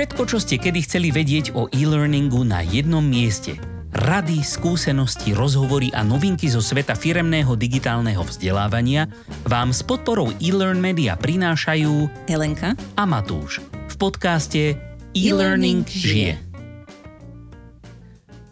[0.00, 3.60] Všetko, čo ste kedy chceli vedieť o e-learningu na jednom mieste.
[3.92, 9.12] Rady, skúsenosti, rozhovory a novinky zo sveta firemného digitálneho vzdelávania
[9.44, 13.60] vám s podporou e-learn media prinášajú Helenka a Matúš
[13.92, 14.80] v podcaste
[15.12, 16.40] E-Learning žije.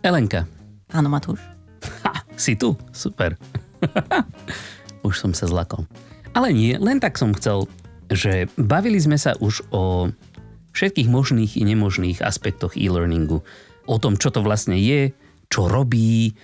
[0.04, 0.44] Elenka,
[0.92, 1.40] Áno, Matúš.
[2.04, 2.76] ha, si tu?
[2.92, 3.40] Super.
[5.08, 5.88] už som sa zlakol.
[6.36, 7.64] Ale nie, len tak som chcel,
[8.12, 10.12] že bavili sme sa už o
[10.78, 13.42] všetkých možných i nemožných aspektoch e-learningu.
[13.90, 15.10] O tom, čo to vlastne je,
[15.50, 16.38] čo robí,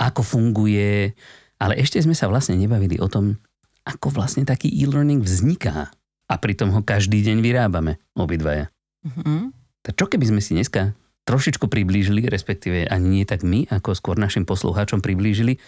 [0.00, 1.12] ako funguje,
[1.60, 3.36] ale ešte sme sa vlastne nebavili o tom,
[3.84, 5.92] ako vlastne taký e-learning vzniká.
[6.26, 8.72] A pritom ho každý deň vyrábame, obidvaja.
[9.04, 9.52] Mhm.
[9.84, 14.16] Tak čo keby sme si dneska trošičku priblížili, respektíve ani nie tak my, ako skôr
[14.18, 15.58] našim poslucháčom priblížili,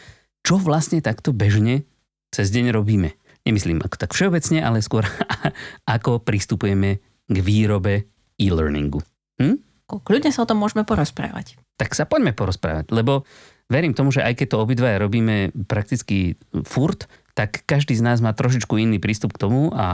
[0.42, 1.86] čo vlastne takto bežne
[2.34, 3.14] cez deň robíme.
[3.46, 5.06] Nemyslím ako tak všeobecne, ale skôr
[5.94, 8.08] ako pristupujeme k výrobe
[8.40, 9.04] e-learningu.
[9.38, 9.60] Hm?
[9.88, 11.56] Kľudne sa o tom môžeme porozprávať.
[11.80, 13.24] Tak sa poďme porozprávať, lebo
[13.72, 18.34] verím tomu, že aj keď to obidvaja robíme prakticky furt, tak každý z nás má
[18.34, 19.86] trošičku iný prístup k tomu a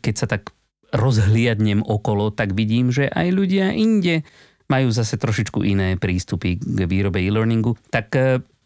[0.00, 0.54] keď sa tak
[0.94, 4.22] rozhliadnem okolo, tak vidím, že aj ľudia inde
[4.70, 7.74] majú zase trošičku iné prístupy k výrobe e-learningu.
[7.90, 8.22] Tak e,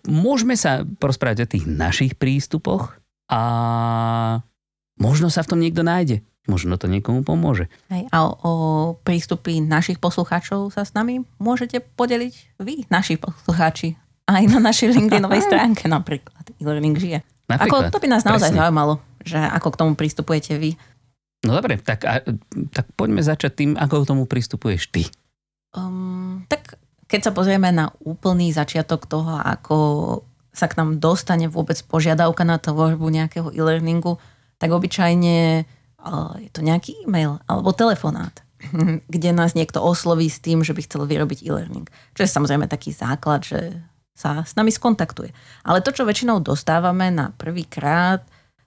[0.09, 2.97] môžeme sa porozprávať o tých našich prístupoch
[3.29, 3.43] a
[5.01, 6.25] možno sa v tom niekto nájde.
[6.49, 7.69] Možno to niekomu pomôže.
[7.93, 8.53] Hej, a o, o
[9.05, 14.01] prístupy našich poslucháčov sa s nami môžete podeliť vy, naši poslucháči.
[14.25, 16.41] Aj na našej LinkedInovej stránke napríklad.
[16.57, 17.21] E-learning žije.
[17.51, 18.61] Napríklad, Ako, to by nás naozaj presne.
[18.63, 20.71] zaujímalo, že ako k tomu pristupujete vy.
[21.45, 22.21] No dobre, tak, a,
[22.73, 25.09] tak poďme začať tým, ako k tomu pristupuješ ty.
[25.75, 26.79] Um, tak
[27.11, 29.77] keď sa pozrieme na úplný začiatok toho, ako
[30.55, 34.19] sa k nám dostane vôbec požiadavka na tvorbu nejakého e-learningu,
[34.61, 35.65] tak obyčajne
[36.41, 38.33] je to nejaký e-mail alebo telefonát,
[39.13, 41.87] kde nás niekto osloví s tým, že by chcel vyrobiť e-learning.
[42.17, 43.81] Čo je samozrejme taký základ, že
[44.17, 45.33] sa s nami skontaktuje.
[45.65, 48.21] Ale to, čo väčšinou dostávame na prvý krát,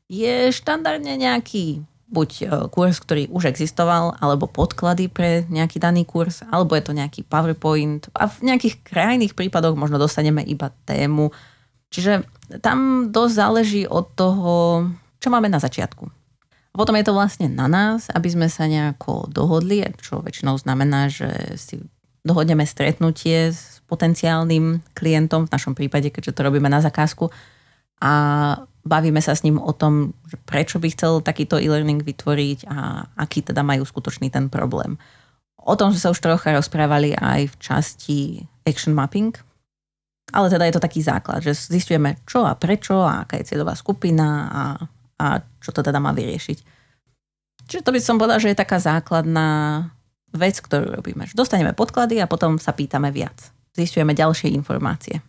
[0.09, 6.45] je štandardne nejaký buď e, kurz, ktorý už existoval, alebo podklady pre nejaký daný kurz,
[6.45, 11.33] alebo je to nejaký PowerPoint a v nejakých krajných prípadoch možno dostaneme iba tému.
[11.89, 12.25] Čiže
[12.61, 14.53] tam dosť záleží od toho,
[15.17, 16.22] čo máme na začiatku.
[16.73, 21.05] A potom je to vlastne na nás, aby sme sa nejako dohodli, čo väčšinou znamená,
[21.05, 21.77] že si
[22.25, 27.29] dohodneme stretnutie s potenciálnym klientom, v našom prípade, keďže to robíme na zakázku,
[28.03, 28.11] a
[28.83, 33.45] bavíme sa s ním o tom, že prečo by chcel takýto e-learning vytvoriť a aký
[33.45, 34.99] teda majú skutočný ten problém.
[35.63, 38.19] O tom sme sa už trocha rozprávali aj v časti
[38.67, 39.31] action mapping,
[40.35, 43.75] ale teda je to taký základ, že zistujeme čo a prečo a aká je cieľová
[43.79, 44.63] skupina a,
[45.23, 46.57] a čo to teda má vyriešiť.
[47.63, 49.87] Čiže to by som povedala, že je taká základná
[50.35, 51.23] vec, ktorú robíme.
[51.31, 53.55] Dostaneme podklady a potom sa pýtame viac.
[53.71, 55.23] Zistujeme ďalšie informácie.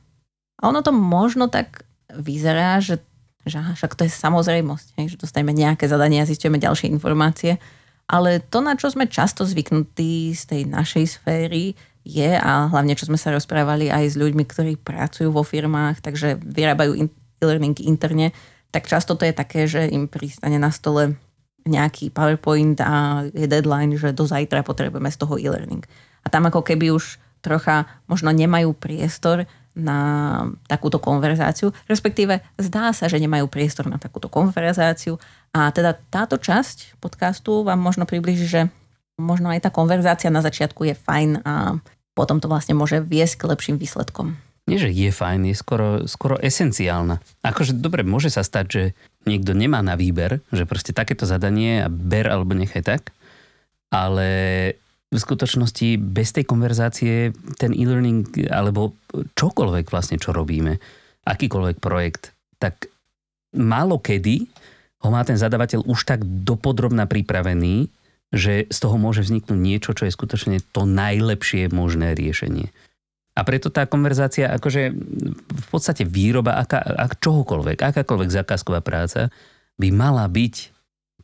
[0.58, 2.98] A ono to možno tak vyzerá, že,
[3.46, 7.62] že však to je samozrejmosť, že dostaneme nejaké zadanie a zistujeme ďalšie informácie.
[8.10, 13.08] Ale to, na čo sme často zvyknutí z tej našej sféry, je, a hlavne čo
[13.08, 18.32] sme sa rozprávali aj s ľuďmi, ktorí pracujú vo firmách, takže vyrábajú in- e-learning interne,
[18.74, 21.14] tak často to je také, že im pristane na stole
[21.62, 25.86] nejaký PowerPoint a je deadline, že do zajtra potrebujeme z toho e-learning.
[26.20, 29.98] A tam ako keby už trocha možno nemajú priestor na
[30.66, 35.18] takúto konverzáciu, respektíve zdá sa, že nemajú priestor na takúto konverzáciu
[35.54, 38.60] a teda táto časť podcastu vám možno približí, že
[39.18, 41.78] možno aj tá konverzácia na začiatku je fajn a
[42.14, 44.38] potom to vlastne môže viesť k lepším výsledkom.
[44.64, 47.20] Nie, že je fajn, je skoro, skoro esenciálna.
[47.44, 48.82] Akože dobre, môže sa stať, že
[49.28, 53.02] niekto nemá na výber, že proste takéto zadanie a ber alebo nechaj tak,
[53.92, 54.28] ale
[55.12, 58.96] v skutočnosti bez tej konverzácie ten e-learning alebo
[59.36, 60.80] čokoľvek vlastne, čo robíme,
[61.28, 62.88] akýkoľvek projekt, tak
[63.52, 64.48] málo kedy
[65.04, 67.92] ho má ten zadavateľ už tak dopodrobná pripravený,
[68.32, 72.72] že z toho môže vzniknúť niečo, čo je skutočne to najlepšie možné riešenie.
[73.34, 74.94] A preto tá konverzácia, akože
[75.42, 79.34] v podstate výroba aká, ak čohokoľvek, akákoľvek zákazková práca
[79.74, 80.70] by mala byť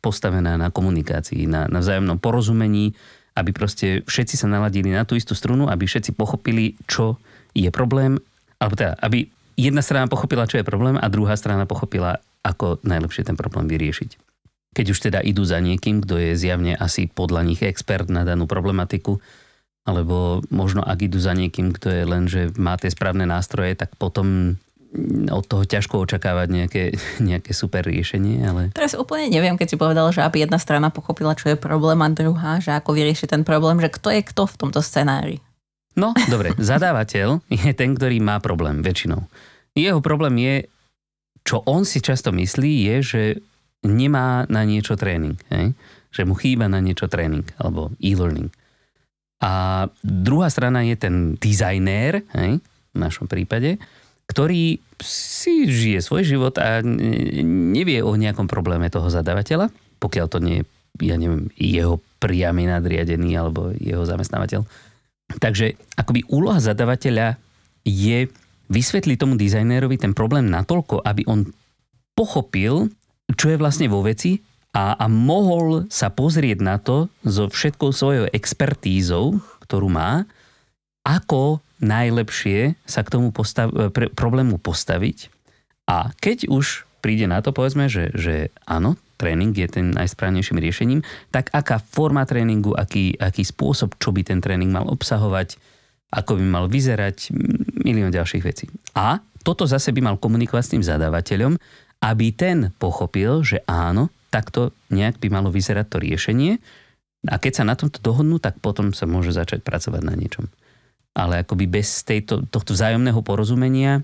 [0.03, 2.91] postavená na komunikácii, na, na vzájomnom porozumení,
[3.39, 7.15] aby proste všetci sa naladili na tú istú strunu, aby všetci pochopili, čo
[7.55, 8.19] je problém,
[8.59, 13.23] alebo teda, aby jedna strana pochopila, čo je problém a druhá strana pochopila, ako najlepšie
[13.23, 14.19] ten problém vyriešiť.
[14.71, 18.47] Keď už teda idú za niekým, kto je zjavne asi podľa nich expert na danú
[18.47, 19.19] problematiku,
[19.81, 23.97] alebo možno ak idú za niekým, kto je len, že má tie správne nástroje, tak
[23.97, 24.57] potom
[25.31, 26.83] od toho ťažko očakávať nejaké,
[27.29, 28.61] nejaké super riešenie, ale...
[28.75, 32.11] Teraz úplne neviem, keď si povedal, že aby jedna strana pochopila, čo je problém a
[32.11, 35.39] druhá, že ako vyrieši ten problém, že kto je kto v tomto scenári.
[35.95, 39.23] No, dobre, zadávateľ je ten, ktorý má problém väčšinou.
[39.71, 40.55] Jeho problém je,
[41.47, 43.23] čo on si často myslí, je, že
[43.87, 45.39] nemá na niečo tréning.
[45.49, 45.73] Hej?
[46.11, 48.51] Že mu chýba na niečo tréning alebo e-learning.
[49.41, 52.61] A druhá strana je ten dizajnér, hej?
[52.91, 53.81] v našom prípade,
[54.29, 56.79] ktorý si žije svoj život a
[57.43, 60.63] nevie o nejakom probléme toho zadávateľa, pokiaľ to nie je,
[61.09, 64.61] ja neviem, jeho priamy nadriadený alebo jeho zamestnávateľ.
[65.41, 67.39] Takže akoby úloha zadavateľa
[67.87, 68.29] je
[68.71, 71.49] vysvetliť tomu dizajnérovi ten problém natoľko, aby on
[72.13, 72.91] pochopil,
[73.33, 74.39] čo je vlastne vo veci
[74.71, 80.23] a, a mohol sa pozrieť na to so všetkou svojou expertízou, ktorú má,
[81.03, 85.27] ako najlepšie sa k tomu postav- pre, problému postaviť.
[85.89, 91.01] A keď už príde na to, povedzme, že, že áno, tréning je ten najsprávnejším riešením,
[91.33, 95.57] tak aká forma tréningu, aký, aký spôsob, čo by ten tréning mal obsahovať,
[96.13, 97.33] ako by mal vyzerať,
[97.81, 98.65] milión ďalších vecí.
[98.93, 101.57] A toto zase by mal komunikovať s tým zadávateľom,
[102.01, 106.57] aby ten pochopil, že áno, takto nejak by malo vyzerať to riešenie
[107.27, 110.47] a keď sa na tomto dohodnú, tak potom sa môže začať pracovať na niečom
[111.15, 114.03] ale akoby bez tejto, tohto vzájomného porozumenia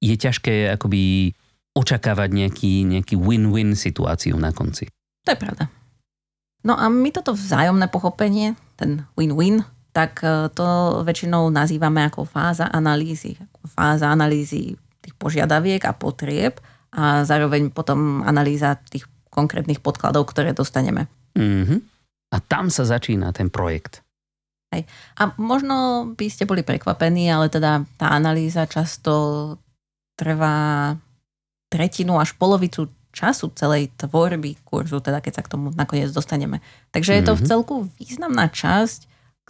[0.00, 1.32] je ťažké akoby
[1.76, 4.88] očakávať nejaký, nejaký win-win situáciu na konci.
[5.28, 5.68] To je pravda.
[6.64, 9.62] No a my toto vzájomné pochopenie, ten win-win,
[9.92, 13.36] tak e, to väčšinou nazývame ako fáza analýzy.
[13.68, 16.58] Fáza analýzy tých požiadaviek a potrieb
[16.96, 19.04] a zároveň potom analýza tých
[19.36, 21.12] konkrétnych podkladov, ktoré dostaneme.
[21.36, 21.78] Mm-hmm.
[22.32, 24.00] A tam sa začína ten projekt.
[24.72, 24.88] Hej.
[25.20, 29.54] A možno by ste boli prekvapení, ale teda tá analýza často
[30.16, 30.96] trvá
[31.68, 36.64] tretinu až polovicu času celej tvorby kurzu, teda keď sa k tomu nakoniec dostaneme.
[36.90, 37.24] Takže mm-hmm.
[37.24, 37.48] je to v mhm.
[37.48, 39.00] celku významná časť,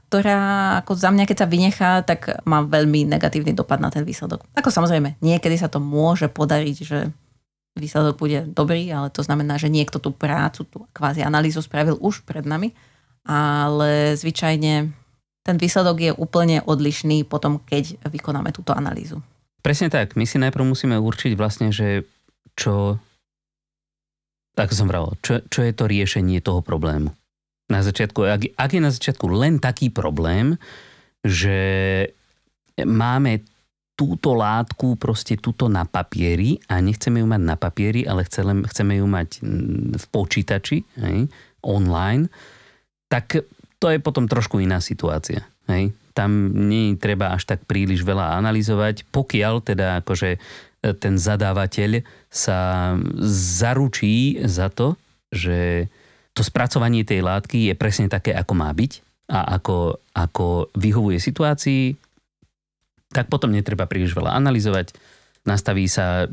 [0.07, 0.41] ktorá
[0.87, 4.47] ako za mňa, keď sa vynechá, tak má veľmi negatívny dopad na ten výsledok.
[4.55, 7.11] Ako samozrejme, niekedy sa to môže podariť, že
[7.77, 12.25] výsledok bude dobrý, ale to znamená, že niekto tú prácu, tú kvázi analýzu spravil už
[12.25, 12.73] pred nami,
[13.29, 14.91] ale zvyčajne
[15.47, 19.23] ten výsledok je úplne odlišný potom, keď vykonáme túto analýzu.
[19.63, 20.19] Presne tak.
[20.19, 22.03] My si najprv musíme určiť vlastne, že
[22.59, 22.99] čo,
[24.59, 27.15] ako som vral, čo, čo je to riešenie toho problému.
[27.71, 30.59] Na začiatku, ak, ak je na začiatku len taký problém,
[31.23, 31.59] že
[32.79, 33.43] máme
[33.97, 39.01] túto látku proste túto na papieri a nechceme ju mať na papieri, ale chceme, chceme
[39.01, 39.29] ju mať
[39.97, 41.33] v počítači, hej,
[41.65, 42.29] online,
[43.09, 43.49] tak
[43.81, 45.49] to je potom trošku iná situácia.
[45.67, 45.97] Hej?
[46.13, 50.39] Tam nie treba až tak príliš veľa analyzovať, pokiaľ teda akože e,
[50.97, 52.93] ten zadávateľ sa
[53.61, 55.01] zaručí za to,
[55.33, 55.89] že
[56.37, 58.93] to spracovanie tej látky je presne také, ako má byť
[59.33, 62.06] a ako, ako vyhovuje situácii,
[63.11, 64.97] tak potom netreba príliš veľa analyzovať.
[65.47, 66.27] Nastaví sa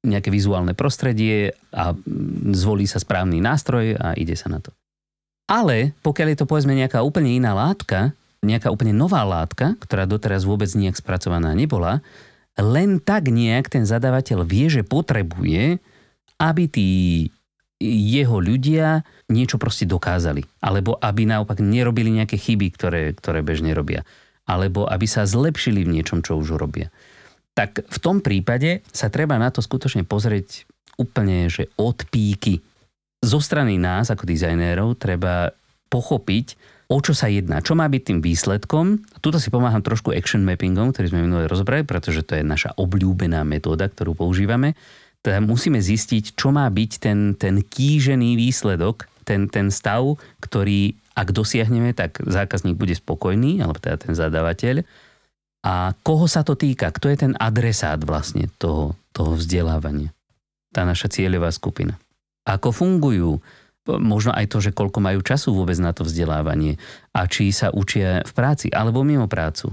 [0.00, 1.92] nejaké vizuálne prostredie a
[2.56, 4.72] zvolí sa správny nástroj a ide sa na to.
[5.50, 10.48] Ale pokiaľ je to povedzme nejaká úplne iná látka, nejaká úplne nová látka, ktorá doteraz
[10.48, 12.00] vôbec nejak spracovaná nebola,
[12.56, 15.82] len tak nejak ten zadávateľ vie, že potrebuje,
[16.40, 16.88] aby tí
[17.80, 20.44] jeho ľudia niečo proste dokázali.
[20.60, 24.04] Alebo aby naopak nerobili nejaké chyby, ktoré, ktoré bežne robia.
[24.50, 26.90] Alebo aby sa zlepšili v niečom, čo už robia.
[27.54, 30.66] Tak v tom prípade sa treba na to skutočne pozrieť
[30.98, 32.58] úplne, že od píky
[33.20, 35.52] zo strany nás ako dizajnérov treba
[35.92, 36.56] pochopiť,
[36.90, 38.98] o čo sa jedná, čo má byť tým výsledkom.
[39.22, 43.46] Tuto si pomáham trošku action mappingom, ktorý sme minulé rozobrali, pretože to je naša obľúbená
[43.46, 44.74] metóda, ktorú používame.
[45.20, 51.28] Teda musíme zistiť, čo má byť ten, ten kýžený výsledok, ten, ten stav, ktorý ak
[51.34, 54.86] dosiahneme, tak zákazník bude spokojný, alebo teda ten zadávateľ.
[55.66, 56.88] A koho sa to týka?
[56.88, 60.14] Kto je ten adresát vlastne toho, toho vzdelávania?
[60.70, 62.00] Tá naša cieľová skupina
[62.50, 63.30] ako fungujú,
[63.90, 66.78] možno aj to, že koľko majú času vôbec na to vzdelávanie
[67.14, 69.72] a či sa učia v práci alebo mimo prácu.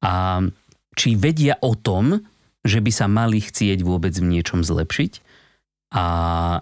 [0.00, 0.40] A
[0.94, 2.22] či vedia o tom,
[2.62, 5.12] že by sa mali chcieť vôbec v niečom zlepšiť
[5.94, 6.06] a,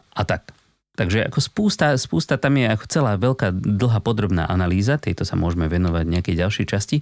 [0.01, 0.56] a tak.
[0.97, 5.69] Takže ako spústa, spústa, tam je ako celá veľká, dlhá, podrobná analýza, tejto sa môžeme
[5.69, 6.99] venovať nejakej ďalšej časti,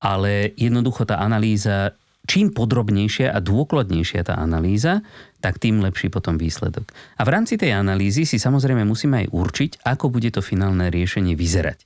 [0.00, 1.92] ale jednoducho tá analýza
[2.26, 5.02] čím podrobnejšia a dôkladnejšia tá analýza,
[5.42, 6.86] tak tým lepší potom výsledok.
[7.18, 11.34] A v rámci tej analýzy si samozrejme musíme aj určiť, ako bude to finálne riešenie
[11.34, 11.82] vyzerať.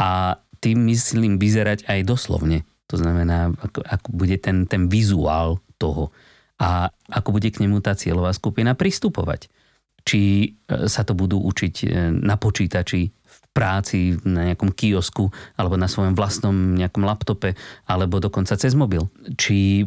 [0.00, 2.64] A tým myslím vyzerať aj doslovne.
[2.88, 6.08] To znamená, ako, ako bude ten, ten vizuál toho.
[6.56, 9.52] a ako bude k nemu tá cieľová skupina pristupovať.
[10.06, 10.48] Či e,
[10.86, 16.14] sa to budú učiť e, na počítači, v práci, na nejakom kiosku, alebo na svojom
[16.14, 17.58] vlastnom nejakom laptope,
[17.90, 19.10] alebo dokonca cez mobil.
[19.34, 19.82] Či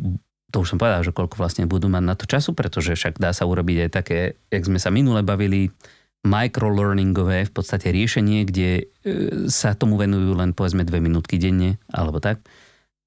[0.49, 3.31] to už som povedal, že koľko vlastne budú mať na to času, pretože však dá
[3.31, 5.69] sa urobiť aj také, jak sme sa minule bavili,
[6.25, 8.83] microlearningové v podstate riešenie, kde e,
[9.47, 12.43] sa tomu venujú len povedzme dve minútky denne, alebo tak.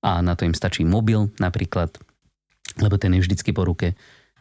[0.01, 1.93] A na to im stačí mobil napríklad,
[2.81, 3.93] lebo ten je vždycky po ruke.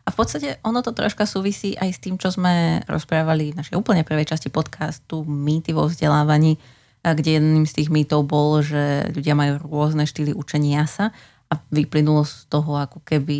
[0.02, 3.78] A v podstate ono to troška súvisí aj s tým, čo sme rozprávali v našej
[3.78, 6.58] úplne prvej časti podcastu Mýty vo vzdelávaní,
[7.02, 11.10] kde jedným z tých mýtov bol, že ľudia majú rôzne štýly učenia sa
[11.52, 13.40] a vyplynulo z toho ako keby,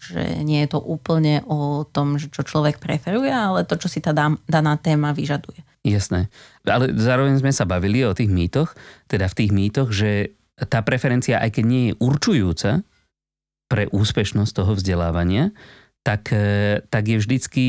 [0.00, 4.00] že nie je to úplne o tom, že čo človek preferuje, ale to, čo si
[4.00, 5.60] tá daná téma vyžaduje.
[5.84, 6.32] Jasné.
[6.64, 8.72] Ale zároveň sme sa bavili o tých mýtoch,
[9.12, 10.32] teda v tých mýtoch, že
[10.68, 12.70] tá preferencia, aj keď nie je určujúca
[13.68, 15.52] pre úspešnosť toho vzdelávania,
[16.10, 17.66] tak, e, tak je vždycky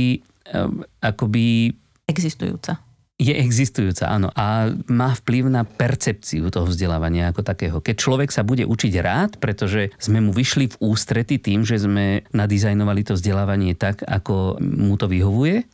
[0.49, 1.77] um, akoby...
[2.09, 2.81] Existujúca
[3.21, 4.33] je existujúca, áno.
[4.33, 7.77] A má vplyv na percepciu toho vzdelávania ako takého.
[7.77, 12.25] Keď človek sa bude učiť rád, pretože sme mu vyšli v ústrety tým, že sme
[12.33, 15.69] nadizajnovali to vzdelávanie tak, ako mu to vyhovuje,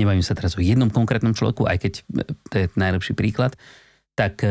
[0.00, 1.92] nebavím sa teraz o jednom konkrétnom človeku, aj keď
[2.48, 3.60] to je najlepší príklad,
[4.16, 4.48] tak e,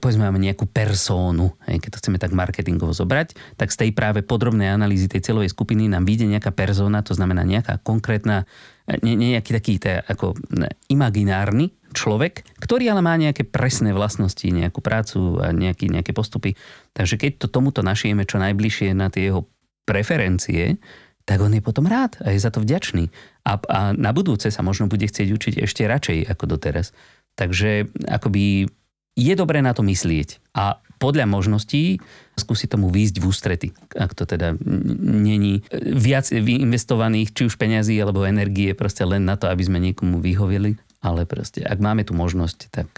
[0.00, 4.72] povedzme máme nejakú persónu, keď to chceme tak marketingovo zobrať, tak z tej práve podrobnej
[4.72, 8.48] analýzy tej celovej skupiny nám vyjde nejaká persóna, to znamená nejaká konkrétna,
[8.88, 10.40] e, ne, nejaký taký tá, ako
[10.88, 16.56] imaginárny človek, ktorý ale má nejaké presné vlastnosti, nejakú prácu a nejaký, nejaké postupy.
[16.96, 19.44] Takže keď to tomuto našijeme čo najbližšie na tie jeho
[19.84, 20.80] preferencie,
[21.28, 23.12] tak on je potom rád a je za to vďačný.
[23.44, 26.96] A, a na budúce sa možno bude chcieť učiť ešte radšej ako doteraz.
[27.38, 28.66] Takže akoby
[29.14, 32.02] je dobré na to myslieť a podľa možností
[32.34, 34.58] skúsiť tomu výjsť v ústrety, ak to teda
[34.98, 35.62] není
[35.94, 40.74] viac investovaných či už peňazí alebo energie proste len na to, aby sme niekomu vyhovili,
[40.98, 42.90] ale proste ak máme tu možnosť, tak...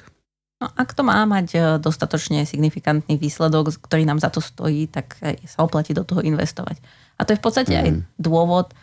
[0.61, 5.17] No, ak to má mať e, dostatočne signifikantný výsledok, ktorý nám za to stojí, tak
[5.21, 6.81] sa oplatí do toho investovať.
[7.17, 7.81] A to je v podstate mm.
[7.81, 7.89] aj
[8.21, 8.75] dôvod e,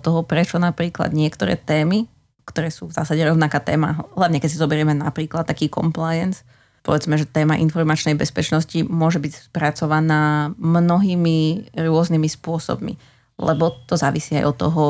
[0.00, 2.08] toho, prečo napríklad niektoré témy,
[2.44, 6.44] ktoré sú v zásade rovnaká téma, hlavne keď si zoberieme napríklad taký compliance,
[6.84, 12.94] povedzme, že téma informačnej bezpečnosti môže byť spracovaná mnohými rôznymi spôsobmi,
[13.40, 14.82] lebo to závisí aj od toho,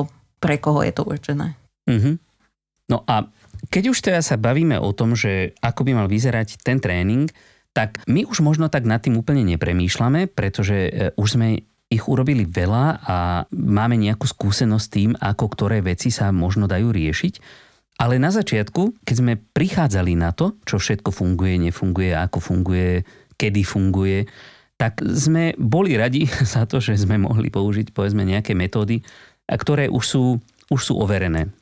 [0.43, 1.55] pre koho je to určené.
[1.89, 2.15] Mm-hmm.
[2.91, 3.31] No a
[3.73, 7.31] keď už teda sa bavíme o tom, že ako by mal vyzerať ten tréning,
[7.75, 11.65] tak my už možno tak nad tým úplne nepremýšľame, pretože e, už sme
[11.95, 13.17] ich urobili veľa a
[13.55, 17.35] máme nejakú skúsenosť tým, ako ktoré veci sa možno dajú riešiť.
[18.03, 23.07] Ale na začiatku, keď sme prichádzali na to, čo všetko funguje, nefunguje, ako funguje,
[23.39, 24.27] kedy funguje,
[24.75, 29.01] tak sme boli radi za to, že sme mohli použiť povedzme nejaké metódy,
[29.47, 30.25] ktoré už sú,
[30.75, 31.55] už sú overené.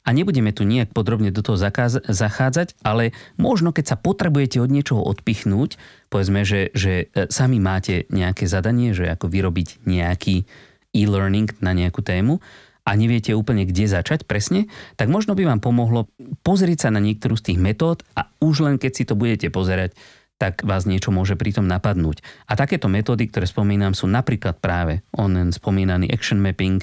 [0.00, 1.60] A nebudeme tu nejak podrobne do toho
[2.08, 5.76] zachádzať, ale možno keď sa potrebujete od niečoho odpichnúť,
[6.08, 10.48] povedzme, že, že e, sami máte nejaké zadanie, že ako vyrobiť nejaký
[10.96, 12.40] e-learning na nejakú tému,
[12.80, 14.66] a neviete úplne, kde začať presne,
[14.96, 16.08] tak možno by vám pomohlo
[16.42, 19.94] pozrieť sa na niektorú z tých metód a už len keď si to budete pozerať,
[20.40, 22.24] tak vás niečo môže pritom napadnúť.
[22.48, 26.80] A takéto metódy, ktoré spomínam, sú napríklad práve onen spomínaný action mapping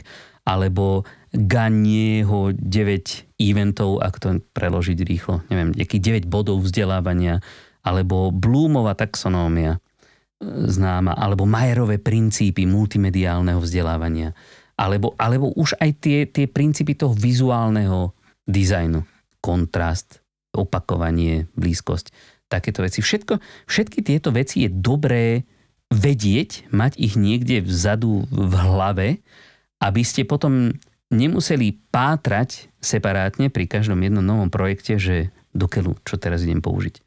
[0.47, 1.03] alebo
[1.35, 7.43] Ganieho 9 eventov, ak to preložiť rýchlo, neviem, nejakých 9 bodov vzdelávania,
[7.83, 9.79] alebo Bloomova taxonómia e,
[10.71, 14.31] známa, alebo Majerové princípy multimediálneho vzdelávania
[14.77, 18.13] alebo, alebo už aj tie, tie princípy toho vizuálneho
[18.45, 19.01] dizajnu.
[19.41, 20.21] Kontrast,
[20.53, 22.13] opakovanie, blízkosť,
[22.45, 23.01] takéto veci.
[23.01, 25.49] Všetko, všetky tieto veci je dobré
[25.89, 29.07] vedieť, mať ich niekde vzadu v hlave,
[29.81, 30.73] aby ste potom
[31.07, 36.99] nemuseli pátrať separátne pri každom jednom novom projekte, že dokeľu, čo teraz idem použiť.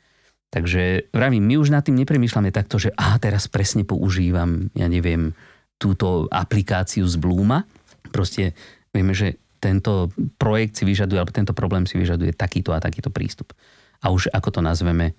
[0.50, 5.30] Takže vravím, my už nad tým nepremýšľame takto, že a teraz presne používam, ja neviem,
[5.78, 7.62] túto aplikáciu z Bluma.
[8.10, 8.58] Proste
[8.90, 10.10] vieme, že tento
[10.40, 13.54] projekt si vyžaduje, alebo tento problém si vyžaduje takýto a takýto prístup.
[14.02, 15.14] A už ako to nazveme,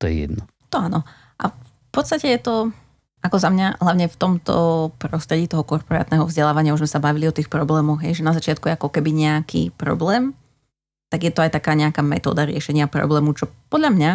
[0.00, 0.48] to je jedno.
[0.72, 1.00] To áno.
[1.36, 2.54] A v podstate je to,
[3.20, 4.54] ako za mňa, hlavne v tomto
[4.96, 8.68] prostredí toho korporátneho vzdelávania, už sme sa bavili o tých problémoch, hej, že na začiatku
[8.68, 10.32] je ako keby nejaký problém,
[11.12, 14.12] tak je to aj taká nejaká metóda riešenia problému, čo podľa mňa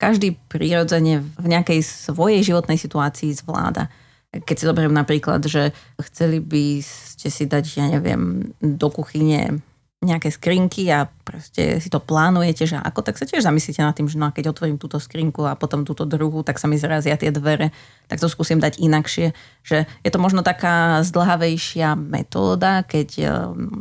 [0.00, 3.92] každý prirodzene v nejakej svojej životnej situácii zvláda.
[4.32, 9.60] Keď si zoberiem napríklad, že chceli by ste si dať, ja neviem, do kuchyne
[10.04, 14.04] nejaké skrinky a proste si to plánujete, že ako, tak sa tiež zamyslíte nad tým,
[14.12, 17.16] že no a keď otvorím túto skrinku a potom túto druhú, tak sa mi zrazia
[17.16, 17.72] tie dvere,
[18.04, 19.32] tak to skúsim dať inakšie.
[19.64, 23.24] Že je to možno taká zdlhavejšia metóda, keď e,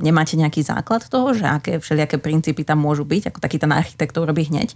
[0.08, 4.16] nemáte nejaký základ toho, že aké všelijaké princípy tam môžu byť, ako taký ten architekt
[4.16, 4.72] to robí hneď.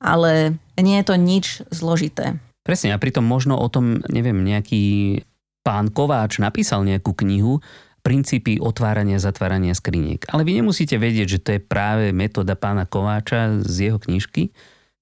[0.00, 2.40] Ale nie je to nič zložité.
[2.64, 5.20] Presne, a pritom možno o tom, neviem, nejaký
[5.60, 7.60] pán Kováč napísal nejakú knihu,
[8.00, 10.24] princípy otvárania a zatvárania skriniek.
[10.32, 14.52] Ale vy nemusíte vedieť, že to je práve metóda pána Kováča z jeho knižky.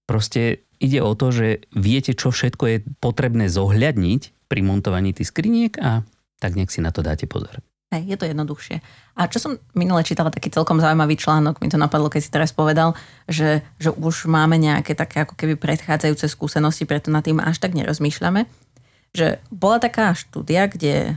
[0.04, 5.74] Proste ide o to, že viete, čo všetko je potrebné zohľadniť pri montovaní tých skriniek
[5.78, 6.02] a
[6.38, 7.62] tak nech si na to dáte pozor.
[7.88, 8.84] Hej, je to jednoduchšie.
[9.16, 12.52] A čo som minule čítala, taký celkom zaujímavý článok, mi to napadlo, keď si teraz
[12.52, 12.92] povedal,
[13.24, 17.72] že, že už máme nejaké také ako keby predchádzajúce skúsenosti, preto nad tým až tak
[17.72, 18.44] nerozmýšľame.
[19.16, 21.16] Že bola taká štúdia, kde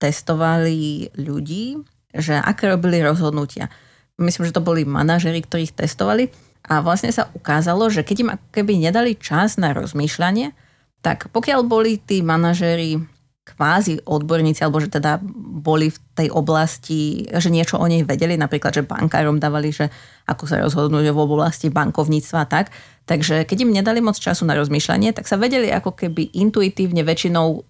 [0.00, 1.76] testovali ľudí,
[2.16, 3.68] že aké robili rozhodnutia.
[4.16, 6.32] Myslím, že to boli manažeri, ktorých testovali
[6.66, 10.52] a vlastne sa ukázalo, že keď im keby nedali čas na rozmýšľanie,
[11.00, 13.00] tak pokiaľ boli tí manažeri
[13.40, 15.18] kvázi odborníci, alebo že teda
[15.64, 19.88] boli v tej oblasti, že niečo o nej vedeli, napríklad, že bankárom dávali, že
[20.28, 22.70] ako sa rozhodnúť v oblasti bankovníctva a tak.
[23.08, 27.64] Takže keď im nedali moc času na rozmýšľanie, tak sa vedeli ako keby intuitívne väčšinou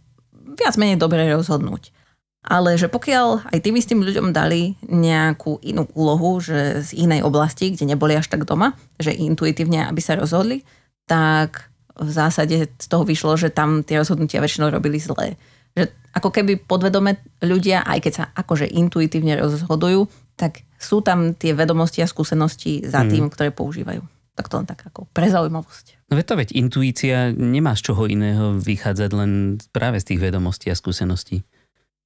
[0.59, 2.00] viac menej dobre rozhodnúť.
[2.41, 7.69] Ale že pokiaľ aj tým istým ľuďom dali nejakú inú úlohu, že z inej oblasti,
[7.77, 10.65] kde neboli až tak doma, že intuitívne, aby sa rozhodli,
[11.05, 11.69] tak
[12.01, 15.37] v zásade z toho vyšlo, že tam tie rozhodnutia väčšinou robili zlé.
[15.77, 20.09] Že ako keby podvedome ľudia, aj keď sa akože intuitívne rozhodujú,
[20.41, 23.33] tak sú tam tie vedomosti a skúsenosti za tým, mm.
[23.37, 24.01] ktoré používajú.
[24.33, 26.09] Tak to len tak ako pre zaujímavosť.
[26.09, 30.79] No to veď intuícia nemá z čoho iného vychádzať len práve z tých vedomostí a
[30.79, 31.45] skúseností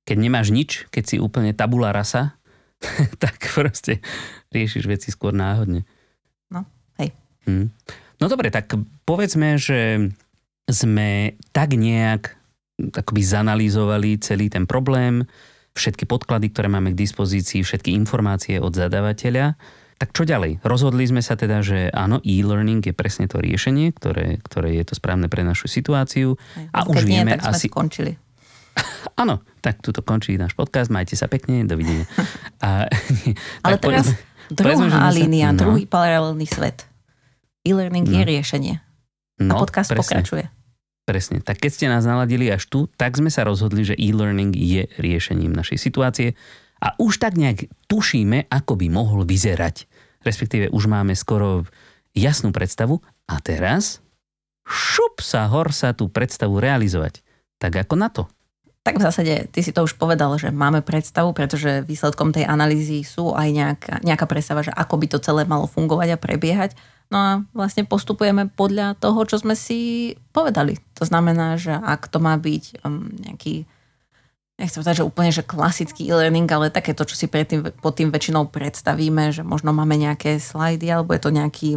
[0.04, 2.36] keď nemáš nič, keď si úplne tabula rasa,
[3.22, 4.04] tak proste
[4.52, 5.88] riešiš veci skôr náhodne.
[6.52, 6.68] No,
[7.00, 7.16] hej.
[7.48, 7.72] Hmm.
[8.20, 8.72] No dobre, tak
[9.08, 10.12] povedzme, že
[10.64, 12.36] sme tak nejak
[12.74, 15.26] akoby zanalýzovali celý ten problém,
[15.74, 19.58] všetky podklady, ktoré máme k dispozícii, všetky informácie od zadávateľa.
[19.94, 20.58] Tak čo ďalej?
[20.66, 24.94] Rozhodli sme sa teda, že áno, e-learning je presne to riešenie, ktoré, ktoré je to
[24.98, 26.34] správne pre našu situáciu.
[26.74, 27.70] Aj, a už nie, vieme tak asi...
[27.70, 28.18] skončili.
[29.22, 30.90] Áno, tak tuto končí náš podcast.
[30.90, 32.06] Majte sa pekne, dovidenia.
[32.64, 32.90] A,
[33.62, 34.10] Ale teraz
[34.50, 35.58] povedzme, druhá línia, no.
[35.70, 36.86] druhý paralelný svet.
[37.64, 38.14] E-learning no.
[38.20, 38.74] je riešenie.
[39.40, 40.02] No, a podcast presne.
[40.04, 40.44] pokračuje.
[41.04, 41.44] Presne.
[41.44, 45.52] Tak keď ste nás naladili až tu, tak sme sa rozhodli, že e-learning je riešením
[45.52, 46.32] našej situácie
[46.80, 49.84] a už tak nejak tušíme, ako by mohol vyzerať.
[50.24, 51.68] Respektíve už máme skoro
[52.16, 54.00] jasnú predstavu a teraz
[54.64, 57.20] šup sa hor sa tú predstavu realizovať.
[57.60, 58.24] Tak ako na to?
[58.84, 63.00] Tak v zásade, ty si to už povedal, že máme predstavu, pretože výsledkom tej analýzy
[63.00, 66.76] sú aj nejaká, nejaká predstava, že ako by to celé malo fungovať a prebiehať.
[67.08, 70.76] No a vlastne postupujeme podľa toho, čo sme si povedali.
[71.00, 73.64] To znamená, že ak to má byť um, nejaký,
[74.60, 78.12] nechcem povedať, že úplne že klasický e-learning, ale také to, čo si predtým, pod tým
[78.12, 81.70] väčšinou predstavíme, že možno máme nejaké slajdy, alebo je to nejaký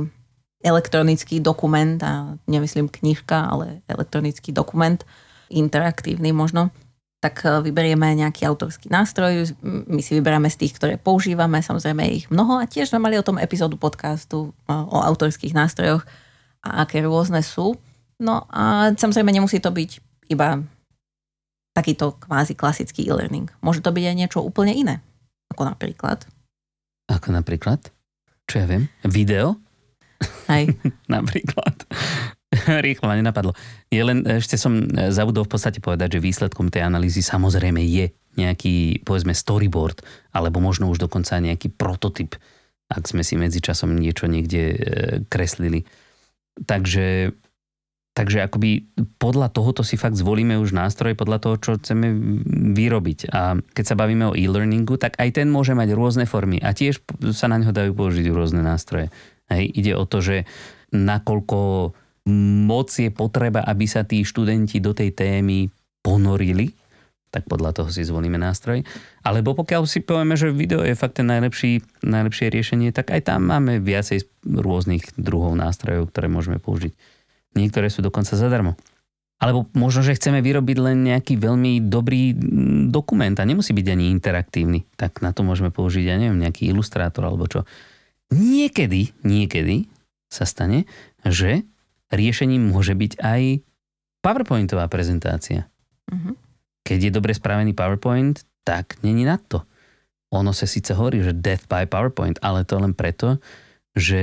[0.59, 4.99] elektronický dokument, a nemyslím knižka, ale elektronický dokument,
[5.47, 6.75] interaktívny možno,
[7.17, 12.25] tak e, vyberieme nejaký autorský nástroj, my si vyberáme z tých, ktoré používame, samozrejme ich
[12.29, 16.05] mnoho a tiež sme mali o tom epizódu podcastu e, o autorských nástrojoch
[16.61, 17.77] a aké rôzne sú.
[18.17, 19.91] No a samozrejme nemusí to byť
[20.33, 20.61] iba
[21.77, 23.53] takýto kvázi klasický e-learning.
[23.61, 25.05] Môže to byť aj niečo úplne iné.
[25.53, 26.25] Ako napríklad.
[27.05, 27.93] Ako napríklad?
[28.49, 28.89] Čo ja viem?
[29.05, 29.61] Video?
[30.49, 30.73] Hej.
[31.13, 31.85] napríklad.
[32.85, 33.55] Rýchlo ma nenapadlo.
[33.87, 38.11] Je len, ešte som e, zabudol v podstate povedať, že výsledkom tej analýzy samozrejme je
[38.37, 42.37] nejaký, povedzme, storyboard, alebo možno už dokonca nejaký prototyp,
[42.87, 44.77] ak sme si medzičasom niečo niekde e,
[45.25, 45.87] kreslili.
[46.57, 47.33] Takže,
[48.13, 52.13] takže akoby podľa tohoto si fakt zvolíme už nástroj, podľa toho, čo chceme
[52.77, 53.33] vyrobiť.
[53.33, 57.01] A keď sa bavíme o e-learningu, tak aj ten môže mať rôzne formy a tiež
[57.33, 59.09] sa na ňo dajú použiť rôzne nástroje.
[59.47, 60.43] Hej, ide o to, že
[60.91, 61.59] nakoľko
[62.67, 65.71] moc je potreba, aby sa tí študenti do tej témy
[66.03, 66.75] ponorili,
[67.27, 68.87] tak podľa toho si zvolíme nástroj.
[69.23, 73.47] Alebo pokiaľ si povieme, že video je fakt ten najlepší, najlepšie riešenie, tak aj tam
[73.51, 76.95] máme viacej rôznych druhov nástrojov, ktoré môžeme použiť.
[77.55, 78.79] Niektoré sú dokonca zadarmo.
[79.37, 84.09] Alebo možno, že chceme vyrobiť len nejaký veľmi dobrý mm, dokument a nemusí byť ani
[84.09, 84.89] interaktívny.
[84.97, 87.61] Tak na to môžeme použiť, ja neviem, nejaký ilustrátor alebo čo.
[88.33, 89.85] Niekedy, niekedy
[90.25, 90.89] sa stane,
[91.21, 91.63] že
[92.11, 93.41] riešením môže byť aj
[94.23, 95.67] PowerPointová prezentácia.
[96.07, 96.35] Uh-huh.
[96.83, 99.63] Keď je dobre spravený PowerPoint, tak není na to.
[100.27, 103.39] ono sa síce hovorí, že death by PowerPoint, ale to len preto,
[103.95, 104.21] že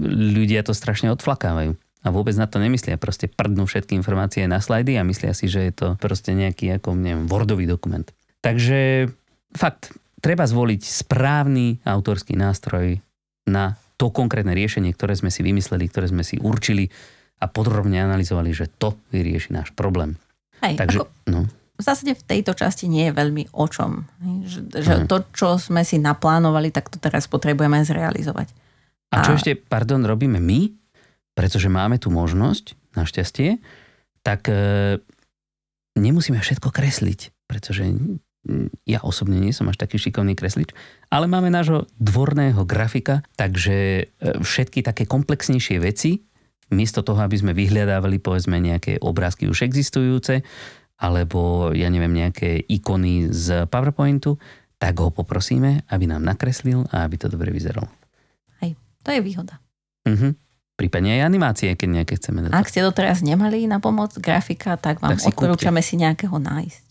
[0.00, 1.76] ľudia to strašne odflakávajú.
[2.02, 2.96] A vôbec na to nemyslia.
[2.96, 6.96] Proste prdnú všetky informácie na slajdy a myslia si, že je to proste nejaký ako,
[6.96, 8.06] neviem, Wordový dokument.
[8.40, 9.10] Takže
[9.52, 9.92] fakt,
[10.22, 13.02] treba zvoliť správny autorský nástroj
[13.44, 16.86] na to konkrétne riešenie, ktoré sme si vymysleli, ktoré sme si určili
[17.42, 20.14] a podrobne analyzovali, že to vyrieši náš problém.
[20.62, 21.40] Hej, Takže, ako, no.
[21.78, 24.06] V zásade v tejto časti nie je veľmi o čom.
[24.42, 25.06] Že, že hmm.
[25.06, 28.50] to, čo sme si naplánovali, tak to teraz potrebujeme zrealizovať.
[29.14, 29.38] A čo a...
[29.38, 30.74] ešte, pardon, robíme my,
[31.38, 33.62] pretože máme tu možnosť, našťastie,
[34.26, 34.98] tak e,
[35.94, 37.86] nemusíme všetko kresliť, pretože
[38.88, 40.72] ja osobne nie som až taký šikovný kreslič,
[41.12, 44.04] ale máme nášho dvorného grafika, takže e,
[44.40, 46.24] všetky také komplexnejšie veci,
[46.72, 50.44] miesto toho, aby sme vyhľadávali povedzme nejaké obrázky už existujúce,
[50.98, 54.40] alebo ja neviem, nejaké ikony z PowerPointu,
[54.80, 57.86] tak ho poprosíme, aby nám nakreslil a aby to dobre vyzeralo.
[58.64, 59.60] Hej, to je výhoda.
[60.08, 60.34] Uh-huh
[60.78, 62.54] prípadne aj animácie, keď nejaké chceme dať.
[62.54, 66.38] Ak ste to teraz nemali na pomoc grafika, tak vám tak si odporúčame si nejakého
[66.38, 66.86] nájsť.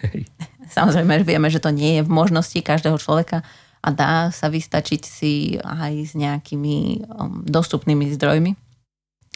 [0.70, 3.46] Samozrejme, vieme, že to nie je v možnosti každého človeka
[3.82, 8.58] a dá sa vystačiť si aj s nejakými um, dostupnými zdrojmi.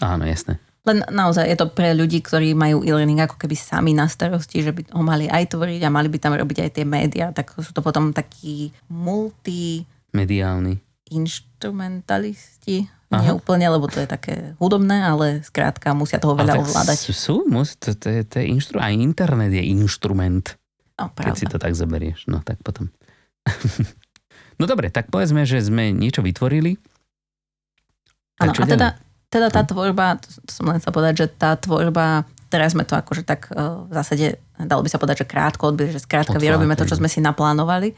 [0.03, 0.59] Áno, jasné.
[0.89, 4.73] Len naozaj je to pre ľudí, ktorí majú e-learning ako keby sami na starosti, že
[4.73, 7.71] by ho mali aj tvoriť a mali by tam robiť aj tie médiá, tak sú
[7.77, 9.85] to potom takí multi...
[10.17, 10.81] Mediálni.
[11.13, 13.27] Instrumentalisti Aha.
[13.27, 17.11] Nie úplne, lebo to je také hudobné, ale skrátka musia toho veľa ovládať.
[17.11, 20.47] Sú, musí, to, to, je, to je inštru, aj internet je inštrument.
[21.01, 22.93] No, Keď si to tak zoberieš, no tak potom.
[24.61, 26.77] no dobre, tak povedzme, že sme niečo vytvorili.
[28.41, 28.89] Áno, a teda,
[29.33, 29.69] teda tá hm?
[29.73, 33.89] tvorba, to som len sa povedať, že tá tvorba, teraz sme to akože tak uh,
[33.89, 34.27] v zásade,
[34.61, 37.97] dalo by sa povedať, že krátko odbyli, že skrátka vyrobíme to, čo sme si naplánovali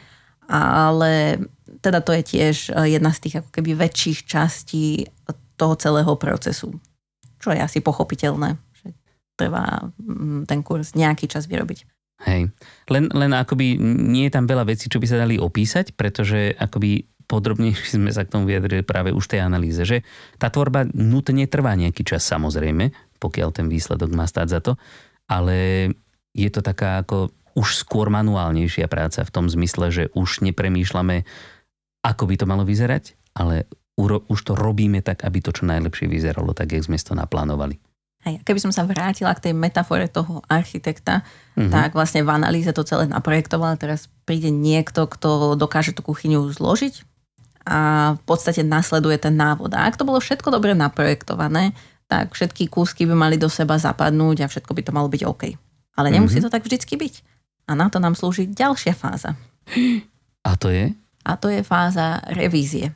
[0.53, 1.39] ale
[1.81, 5.07] teda to je tiež e, jedna z tých ako keby väčších častí
[5.57, 6.75] toho celého procesu.
[7.39, 8.95] Čo je asi pochopiteľné, že
[9.39, 11.87] trvá mm, ten kurz nejaký čas vyrobiť.
[12.23, 12.55] Hej.
[12.87, 17.07] Len, len akoby nie je tam veľa vecí, čo by sa dali opísať, pretože akoby
[17.27, 20.05] podrobnejšie sme sa k tomu vyjadrili práve už tej analýze, že
[20.37, 24.73] tá tvorba nutne trvá nejaký čas samozrejme, pokiaľ ten výsledok má stáť za to,
[25.31, 25.89] ale
[26.35, 31.29] je to taká ako už skôr manuálnejšia práca v tom zmysle, že už nepremýšľame,
[32.01, 33.69] ako by to malo vyzerať, ale
[34.01, 37.77] už to robíme tak, aby to čo najlepšie vyzeralo, tak jak sme to naplánovali.
[38.23, 41.27] Hej, keby som sa vrátila k tej metafore toho architekta,
[41.59, 41.75] mm-hmm.
[41.75, 43.75] tak vlastne v analýze to celé naprojektoval.
[43.75, 47.03] Teraz príde niekto, kto dokáže tú kuchyňu zložiť
[47.67, 49.75] a v podstate nasleduje ten návod.
[49.75, 51.75] A ak to bolo všetko dobre naprojektované,
[52.07, 55.43] tak všetky kúsky by mali do seba zapadnúť a všetko by to malo byť OK.
[55.99, 56.47] Ale nemusí mm-hmm.
[56.47, 57.15] to tak vždycky byť.
[57.71, 59.35] A na to nám slúži ďalšia fáza.
[60.47, 60.95] A to je?
[61.23, 62.95] A to je fáza revízie.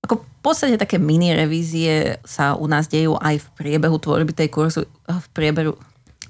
[0.00, 4.48] Ako v podstate také mini revízie sa u nás dejú aj v priebehu tvorby tej
[4.48, 5.76] kurzu, v priebehu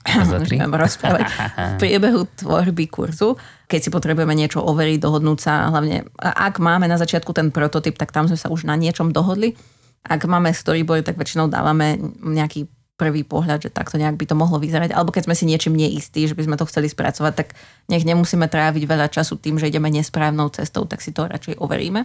[0.83, 1.22] rozprávať,
[1.54, 3.38] v priebehu tvorby kurzu,
[3.70, 8.11] keď si potrebujeme niečo overiť, dohodnúť sa, hlavne ak máme na začiatku ten prototyp, tak
[8.11, 9.54] tam sme sa už na niečom dohodli.
[10.00, 12.66] Ak máme storyboard, tak väčšinou dávame nejaký
[13.00, 16.28] prvý pohľad, že takto nejak by to mohlo vyzerať, alebo keď sme si niečím neistí,
[16.28, 17.48] že by sme to chceli spracovať, tak
[17.88, 22.04] nech nemusíme tráviť veľa času tým, že ideme nesprávnou cestou, tak si to radšej overíme.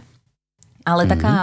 [0.85, 1.13] Ale mm-hmm.
[1.17, 1.35] taká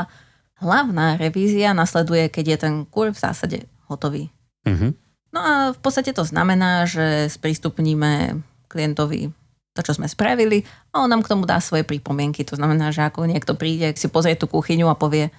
[0.63, 3.59] hlavná revízia nasleduje, keď je ten kurz v zásade
[3.91, 4.31] hotový.
[4.63, 4.91] Mm-hmm.
[5.33, 9.35] No a v podstate to znamená, že sprístupníme klientovi
[9.73, 12.45] to, čo sme spravili a on nám k tomu dá svoje pripomienky.
[12.45, 15.33] To znamená, že ako niekto príde, si pozrie tú kuchyňu a povie,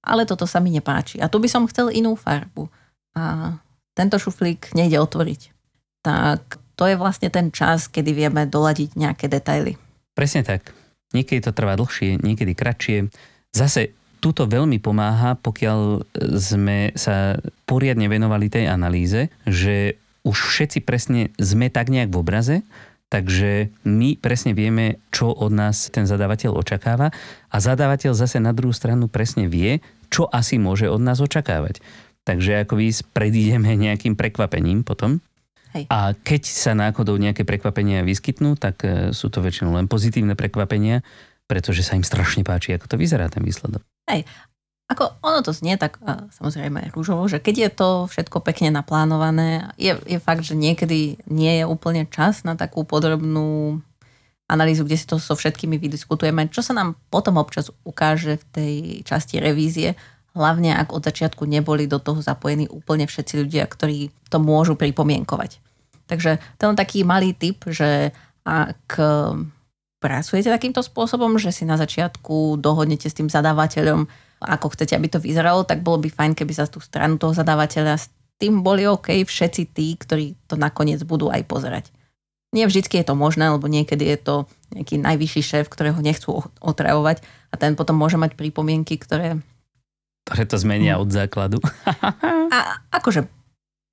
[0.00, 1.18] ale toto sa mi nepáči.
[1.18, 2.70] A tu by som chcel inú farbu
[3.18, 3.58] a
[3.98, 5.50] tento šuflík nejde otvoriť.
[6.06, 9.76] Tak to je vlastne ten čas, kedy vieme doladiť nejaké detaily.
[10.14, 10.72] Presne tak.
[11.10, 13.10] Niekedy to trvá dlhšie, niekedy kratšie.
[13.50, 16.04] Zase túto veľmi pomáha, pokiaľ
[16.36, 22.56] sme sa poriadne venovali tej analýze, že už všetci presne sme tak nejak v obraze,
[23.08, 27.10] takže my presne vieme, čo od nás ten zadávateľ očakáva
[27.48, 29.80] a zadávateľ zase na druhú stranu presne vie,
[30.12, 31.80] čo asi môže od nás očakávať.
[32.28, 35.24] Takže ako vy predídeme nejakým prekvapením potom.
[35.72, 35.86] Hej.
[35.86, 41.06] A keď sa náhodou nejaké prekvapenia vyskytnú, tak e, sú to väčšinou len pozitívne prekvapenia,
[41.50, 43.82] pretože sa im strašne páči, ako to vyzerá ten výsledok.
[44.06, 44.22] Hej.
[44.86, 45.98] Ako ono to znie tak
[46.34, 51.62] samozrejme rúžovo, že keď je to všetko pekne naplánované, je, je fakt, že niekedy nie
[51.62, 53.82] je úplne čas na takú podrobnú
[54.50, 58.74] analýzu, kde si to so všetkými vydiskutujeme, čo sa nám potom občas ukáže v tej
[59.06, 59.94] časti revízie,
[60.34, 65.62] hlavne ak od začiatku neboli do toho zapojení úplne všetci ľudia, ktorí to môžu pripomienkovať.
[66.10, 68.10] Takže to je taký malý tip, že
[68.42, 68.98] ak
[70.00, 74.08] pracujete takýmto spôsobom, že si na začiatku dohodnete s tým zadávateľom,
[74.40, 78.00] ako chcete, aby to vyzeralo, tak bolo by fajn, keby za tú stranu toho zadávateľa
[78.00, 78.08] s
[78.40, 81.92] tým boli OK všetci tí, ktorí to nakoniec budú aj pozerať.
[82.50, 84.34] Nie vždycky je to možné, lebo niekedy je to
[84.72, 87.20] nejaký najvyšší šéf, ktorého nechcú otravovať
[87.52, 89.38] a ten potom môže mať pripomienky, ktoré...
[90.24, 91.60] Ktoré to zmenia od základu.
[92.56, 93.28] a akože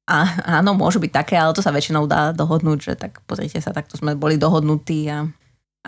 [0.07, 0.23] a,
[0.63, 3.99] áno, môžu byť také, ale to sa väčšinou dá dohodnúť, že tak pozrite sa, takto
[3.99, 5.27] sme boli dohodnutí a,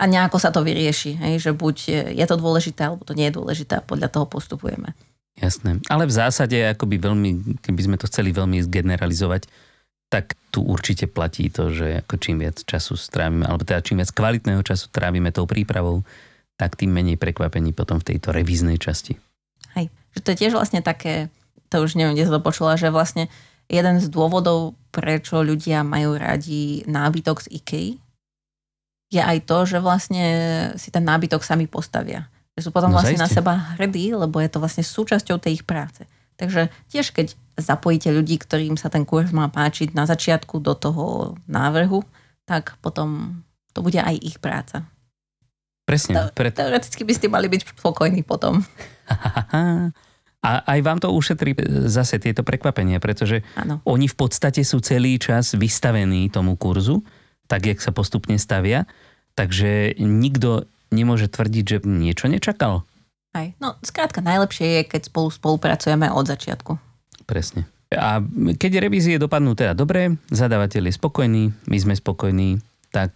[0.00, 1.76] a nejako sa to vyrieši, hej, že buď
[2.16, 4.96] je to dôležité, alebo to nie je dôležité a podľa toho postupujeme.
[5.36, 5.84] Jasné.
[5.92, 9.44] Ale v zásade, akoby veľmi, keby sme to chceli veľmi zgeneralizovať,
[10.10, 14.10] tak tu určite platí to, že ako čím viac času strávime, alebo teda čím viac
[14.10, 16.02] kvalitného času trávime tou prípravou,
[16.58, 19.16] tak tým menej prekvapení potom v tejto revíznej časti.
[19.78, 21.30] Hej, že to je tiež vlastne také,
[21.70, 23.30] to už neviem, kde sa to počula, že vlastne
[23.70, 27.88] jeden z dôvodov, prečo ľudia majú radi nábytok z IKEA,
[29.10, 30.24] je aj to, že vlastne
[30.78, 32.30] si ten nábytok sami postavia.
[32.54, 33.26] Že sú potom no, vlastne zaiste.
[33.26, 36.06] na seba hrdí, lebo je to vlastne súčasťou tej ich práce.
[36.38, 41.36] Takže tiež keď zapojíte ľudí, ktorým sa ten kurz má páčiť na začiatku do toho
[41.44, 42.00] návrhu,
[42.48, 43.42] tak potom
[43.76, 44.88] to bude aj ich práca.
[45.84, 46.30] Presne.
[46.30, 46.48] Pre...
[46.54, 48.62] Teoreticky by ste mali byť spokojní potom.
[50.40, 51.52] A aj vám to ušetrí
[51.84, 53.84] zase tieto prekvapenia, pretože ano.
[53.84, 57.04] oni v podstate sú celý čas vystavení tomu kurzu,
[57.50, 58.86] tak jak sa postupne stavia,
[59.34, 62.86] takže nikto nemôže tvrdiť, že niečo nečakal.
[63.34, 63.50] Aj.
[63.58, 66.78] No, skrátka, najlepšie je, keď spolu spolupracujeme od začiatku.
[67.26, 67.66] Presne.
[67.90, 68.22] A
[68.54, 72.62] keď revízie dopadnú teda dobre, zadávateľ je spokojný, my sme spokojní,
[72.94, 73.10] tak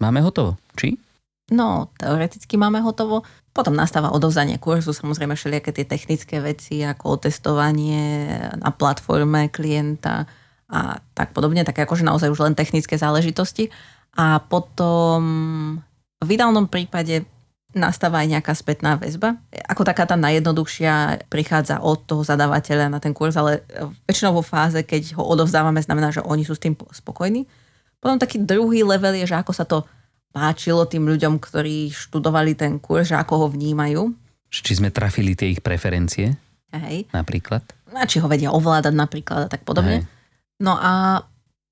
[0.00, 0.56] máme hotovo.
[0.76, 0.96] Či?
[1.52, 3.28] No, teoreticky máme hotovo.
[3.52, 8.28] Potom nastáva odovzanie kurzu, samozrejme všelijaké tie technické veci, ako otestovanie
[8.60, 10.28] na platforme klienta
[10.66, 13.70] a tak podobne, také akože naozaj už len technické záležitosti.
[14.16, 15.20] A potom
[16.18, 17.28] v ideálnom prípade
[17.76, 19.36] nastáva aj nejaká spätná väzba.
[19.68, 23.62] Ako taká tá najjednoduchšia prichádza od toho zadávateľa na ten kurz, ale
[24.08, 27.44] väčšinou vo fáze, keď ho odovzdávame, znamená, že oni sú s tým spokojní.
[28.00, 29.84] Potom taký druhý level je, že ako sa to
[30.32, 34.08] páčilo tým ľuďom, ktorí študovali ten kurz, že ako ho vnímajú.
[34.48, 36.32] Či sme trafili tie ich preferencie?
[36.72, 37.12] Hej.
[37.12, 37.60] Napríklad?
[37.92, 40.00] A či ho vedia ovládať napríklad a tak podobne.
[40.00, 40.15] Hej.
[40.60, 41.24] No a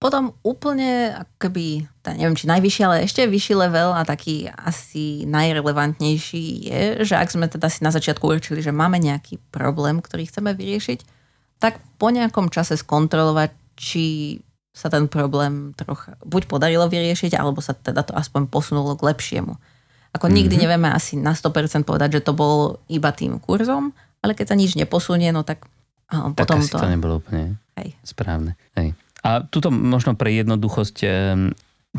[0.04, 6.80] potom úplne, akoby, neviem či najvyšší, ale ešte vyšší level a taký asi najrelevantnejší je,
[7.08, 11.00] že ak sme teda si na začiatku určili, že máme nejaký problém, ktorý chceme vyriešiť,
[11.56, 14.04] tak po nejakom čase skontrolovať, či
[14.76, 19.56] sa ten problém trocha buď podarilo vyriešiť, alebo sa teda to aspoň posunulo k lepšiemu.
[20.12, 20.36] Ako mm-hmm.
[20.36, 24.56] nikdy nevieme asi na 100% povedať, že to bol iba tým kurzom, ale keď sa
[24.60, 25.64] nič neposunie, no tak
[26.36, 26.76] potom tak asi to...
[26.76, 27.98] to nebolo úplne Hej.
[28.06, 28.54] správne.
[28.78, 28.94] Hej.
[29.24, 30.96] A tuto možno pre jednoduchosť,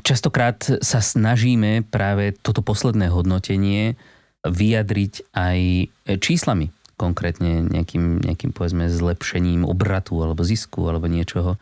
[0.05, 3.97] častokrát sa snažíme práve toto posledné hodnotenie
[4.45, 5.59] vyjadriť aj
[6.21, 11.57] číslami, konkrétne nejakým, nejakým povedzme zlepšením obratu alebo zisku alebo niečoho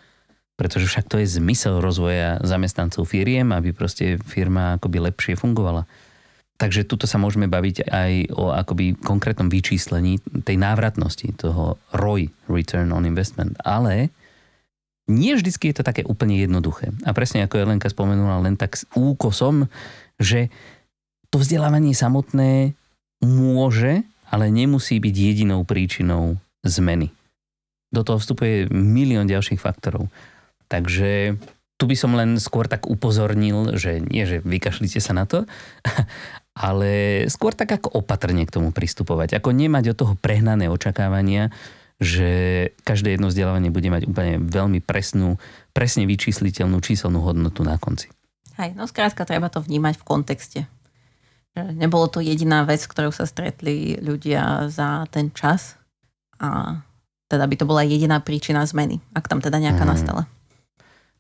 [0.54, 5.90] pretože však to je zmysel rozvoja zamestnancov firiem, aby proste firma akoby lepšie fungovala.
[6.64, 12.88] Takže tuto sa môžeme baviť aj o akoby konkrétnom vyčíslení tej návratnosti, toho ROI, Return
[12.96, 13.60] on Investment.
[13.68, 14.16] Ale
[15.12, 16.96] nie vždycky je to také úplne jednoduché.
[17.04, 19.68] A presne ako Jelenka spomenula len tak s úkosom,
[20.16, 20.48] že
[21.28, 22.80] to vzdelávanie samotné
[23.20, 27.12] môže, ale nemusí byť jedinou príčinou zmeny.
[27.92, 30.08] Do toho vstupuje milión ďalších faktorov.
[30.72, 31.36] Takže
[31.76, 35.44] tu by som len skôr tak upozornil, že nie, že vykašlite sa na to,
[36.54, 39.42] ale skôr tak ako opatrne k tomu pristupovať.
[39.42, 41.50] Ako nemať od toho prehnané očakávania,
[41.98, 45.42] že každé jedno vzdelávanie bude mať úplne veľmi presnú,
[45.74, 48.14] presne vyčísliteľnú číselnú hodnotu na konci.
[48.62, 50.60] Hej, no skrátka treba to vnímať v kontexte.
[51.54, 55.78] Nebolo to jediná vec, ktorou sa stretli ľudia za ten čas
[56.42, 56.82] a
[57.30, 59.94] teda by to bola jediná príčina zmeny, ak tam teda nejaká hmm.
[59.94, 60.24] nastala.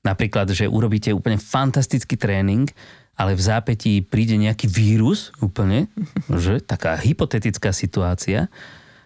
[0.03, 2.67] Napríklad, že urobíte úplne fantastický tréning,
[3.13, 5.89] ale v zápätí príde nejaký vírus úplne,
[6.29, 8.49] že taká hypotetická situácia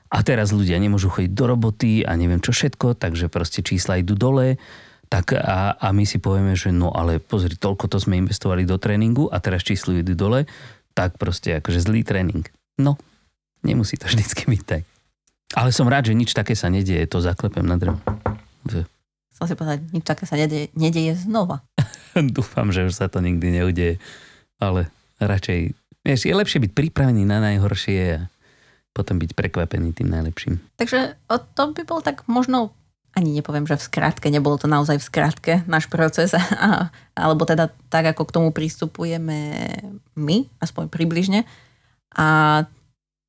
[0.08, 4.15] a teraz ľudia nemôžu chodiť do roboty a neviem čo všetko, takže proste čísla idú
[4.15, 4.56] dole,
[5.08, 8.80] tak a, a my si povieme, že no ale pozri, toľko to sme investovali do
[8.80, 10.48] tréningu a teraz číslo idú dole,
[10.96, 12.48] tak proste akože zlý tréning.
[12.80, 13.00] No,
[13.63, 14.84] nemusí to vždycky byť tak.
[15.56, 18.04] Ale som rád, že nič také sa nedieje, to zaklepem na drevo
[19.38, 21.62] som si povedať, nič také sa nedeje, nedeje znova.
[22.36, 24.02] Dúfam, že už sa to nikdy neudeje,
[24.58, 24.89] ale
[25.21, 28.26] radšej, vieš, je lepšie byť pripravený na najhoršie a
[28.97, 30.58] potom byť prekvapený tým najlepším.
[30.82, 32.73] Takže to by bol tak možno
[33.13, 37.69] ani nepoviem, že v skratke, nebolo to naozaj v skratke náš proces, a, alebo teda
[37.93, 39.69] tak, ako k tomu pristupujeme
[40.17, 41.45] my, aspoň približne.
[42.17, 42.62] A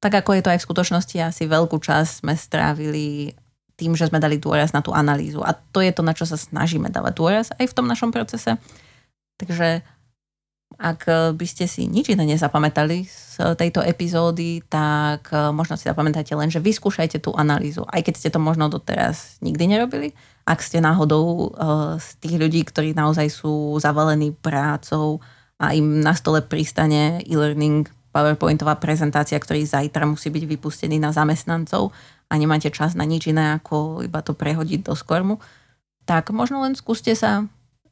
[0.00, 3.36] tak ako je to aj v skutočnosti, asi veľkú časť sme strávili
[3.78, 5.38] tým, že sme dali dôraz na tú analýzu.
[5.46, 8.58] A to je to, na čo sa snažíme dávať dôraz aj v tom našom procese.
[9.38, 9.86] Takže
[10.76, 16.36] ak by ste si nič iné nezapamätali z tejto epizódy, tak eh, možno si zapamätajte
[16.36, 20.12] len, že vyskúšajte tú analýzu, aj keď ste to možno doteraz nikdy nerobili.
[20.48, 21.52] Ak ste náhodou
[22.00, 25.20] z tých ľudí, ktorí naozaj sú zavalení prácou
[25.60, 31.92] a im na stole pristane e-learning, PowerPointová prezentácia, ktorý zajtra musí byť vypustený na zamestnancov
[32.28, 35.40] a nemáte čas na nič iné, ako iba to prehodiť do skormu,
[36.04, 37.48] tak možno len skúste sa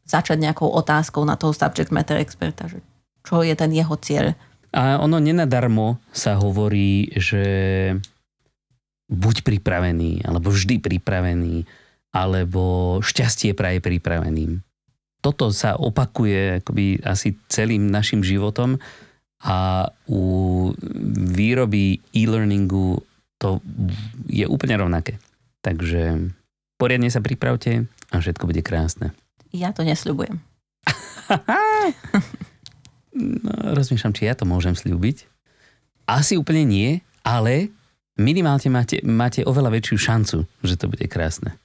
[0.07, 2.85] začať nejakou otázkou na toho subject matter experta, že
[3.27, 4.37] čo je ten jeho cieľ.
[4.77, 7.45] A ono nenadarmo sa hovorí, že
[9.11, 11.67] buď pripravený, alebo vždy pripravený,
[12.15, 14.63] alebo šťastie praje pripraveným.
[15.25, 18.79] Toto sa opakuje akoby asi celým našim životom
[19.43, 20.23] a u
[21.35, 23.03] výroby e-learningu
[23.37, 23.61] to
[24.29, 25.21] je úplne rovnaké.
[25.61, 26.33] Takže
[26.81, 29.13] poriadne sa pripravte a všetko bude krásne.
[29.53, 30.41] Ja to nesľubujem.
[33.17, 35.27] no, rozmýšľam, či ja to môžem slúbiť.
[36.07, 37.75] Asi úplne nie, ale
[38.15, 41.59] minimálne máte, máte oveľa väčšiu šancu, že to bude krásne.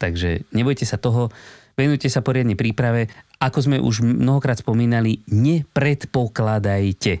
[0.00, 1.30] Takže nebojte sa toho,
[1.78, 3.12] venujte sa poriadne príprave.
[3.38, 7.20] Ako sme už mnohokrát spomínali, nepredpokladajte.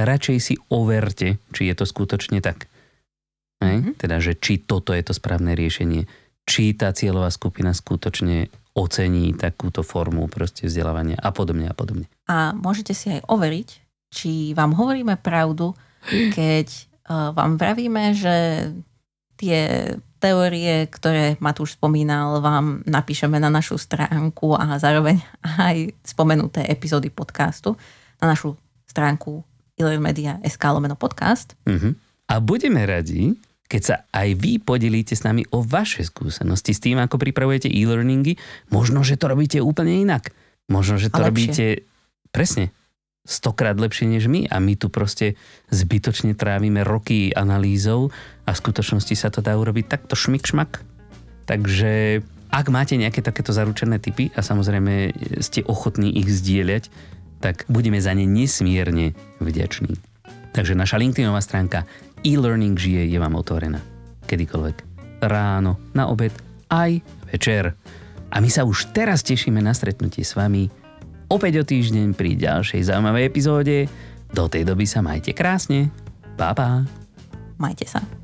[0.00, 2.71] Radšej si overte, či je to skutočne tak.
[3.62, 3.94] Mm-hmm.
[3.98, 6.06] Teda, že či toto je to správne riešenie,
[6.42, 12.08] či tá cieľová skupina skutočne ocení takúto formu proste vzdelávania a podobne a podobne.
[12.26, 13.68] A môžete si aj overiť,
[14.08, 15.76] či vám hovoríme pravdu,
[16.36, 16.66] keď
[17.06, 18.34] uh, vám vravíme, že
[19.36, 25.18] tie teórie, ktoré Matúš spomínal, vám napíšeme na našu stránku a zároveň
[25.66, 27.74] aj spomenuté epizódy podcastu
[28.22, 28.54] na našu
[28.86, 29.42] stránku
[29.74, 31.58] ilermedia.sk lomeno podcast.
[31.66, 31.98] Uh-huh.
[32.30, 33.34] A budeme radi,
[33.72, 38.36] keď sa aj vy podelíte s nami o vaše skúsenosti s tým, ako pripravujete e-learningy.
[38.68, 40.28] Možno, že to robíte úplne inak.
[40.68, 41.88] Možno, že to robíte
[42.28, 42.68] presne
[43.24, 45.40] stokrát lepšie než my a my tu proste
[45.72, 48.12] zbytočne trávime roky analýzou
[48.44, 50.84] a v skutočnosti sa to dá urobiť takto šmik šmak.
[51.48, 52.20] Takže
[52.52, 56.92] ak máte nejaké takéto zaručené typy a samozrejme ste ochotní ich zdieľať,
[57.40, 59.96] tak budeme za ne nesmierne vďační.
[60.52, 61.88] Takže naša LinkedInová stránka
[62.22, 63.82] e-learning žije je vám otvorená.
[64.26, 64.76] Kedykoľvek.
[65.22, 66.34] Ráno, na obed,
[66.70, 66.98] aj
[67.30, 67.74] večer.
[68.32, 70.66] A my sa už teraz tešíme na stretnutie s vami
[71.28, 73.76] opäť o týždeň pri ďalšej zaujímavej epizóde.
[74.32, 75.92] Do tej doby sa majte krásne.
[76.40, 76.88] Pa, pa.
[77.60, 78.21] Majte sa.